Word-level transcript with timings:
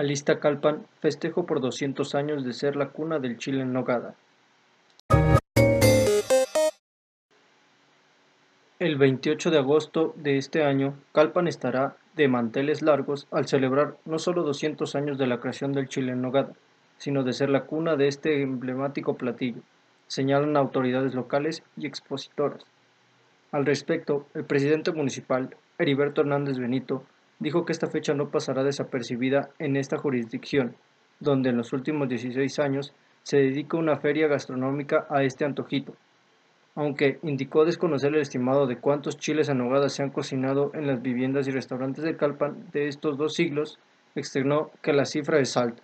Alista 0.00 0.40
Calpan 0.40 0.86
festejo 1.02 1.44
por 1.44 1.60
200 1.60 2.14
años 2.14 2.42
de 2.42 2.54
ser 2.54 2.74
la 2.74 2.88
cuna 2.88 3.18
del 3.18 3.36
chile 3.36 3.60
en 3.60 3.74
nogada. 3.74 4.14
El 8.78 8.96
28 8.96 9.50
de 9.50 9.58
agosto 9.58 10.14
de 10.16 10.38
este 10.38 10.64
año, 10.64 10.94
Calpan 11.12 11.48
estará 11.48 11.98
de 12.16 12.28
manteles 12.28 12.80
largos 12.80 13.26
al 13.30 13.46
celebrar 13.46 13.98
no 14.06 14.18
solo 14.18 14.42
200 14.42 14.94
años 14.94 15.18
de 15.18 15.26
la 15.26 15.38
creación 15.38 15.74
del 15.74 15.90
chile 15.90 16.12
en 16.12 16.22
nogada, 16.22 16.54
sino 16.96 17.22
de 17.22 17.34
ser 17.34 17.50
la 17.50 17.64
cuna 17.64 17.96
de 17.96 18.08
este 18.08 18.40
emblemático 18.40 19.18
platillo, 19.18 19.60
señalan 20.06 20.56
autoridades 20.56 21.14
locales 21.14 21.62
y 21.76 21.86
expositoras. 21.86 22.64
Al 23.52 23.66
respecto, 23.66 24.26
el 24.32 24.44
presidente 24.44 24.92
municipal, 24.92 25.54
Heriberto 25.78 26.22
Hernández 26.22 26.56
Benito, 26.56 27.04
dijo 27.40 27.64
que 27.64 27.72
esta 27.72 27.88
fecha 27.88 28.14
no 28.14 28.30
pasará 28.30 28.62
desapercibida 28.62 29.50
en 29.58 29.76
esta 29.76 29.98
jurisdicción, 29.98 30.76
donde 31.18 31.50
en 31.50 31.56
los 31.56 31.72
últimos 31.72 32.08
16 32.08 32.58
años 32.60 32.94
se 33.22 33.38
dedica 33.38 33.76
una 33.76 33.96
feria 33.96 34.28
gastronómica 34.28 35.06
a 35.10 35.24
este 35.24 35.44
antojito, 35.44 35.94
aunque 36.74 37.18
indicó 37.22 37.64
desconocer 37.64 38.14
el 38.14 38.20
estimado 38.20 38.66
de 38.66 38.76
cuántos 38.76 39.16
chiles 39.16 39.48
en 39.48 39.90
se 39.90 40.02
han 40.02 40.10
cocinado 40.10 40.70
en 40.74 40.86
las 40.86 41.02
viviendas 41.02 41.48
y 41.48 41.50
restaurantes 41.50 42.04
de 42.04 42.16
Calpan 42.16 42.66
de 42.72 42.88
estos 42.88 43.18
dos 43.18 43.34
siglos, 43.34 43.78
externó 44.14 44.70
que 44.82 44.92
la 44.92 45.04
cifra 45.04 45.40
es 45.40 45.56
alta. 45.56 45.82